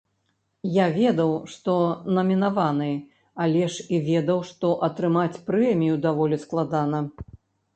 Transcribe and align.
Я 0.75 0.85
ведаў, 0.93 1.33
што 1.55 1.75
намінаваны, 2.17 2.89
але 3.45 3.61
ж 3.75 3.85
і 3.97 4.01
ведаў, 4.09 4.39
што 4.53 4.73
атрымаць 4.89 5.41
прэмію 5.51 6.01
даволі 6.09 6.45
складана. 6.49 7.05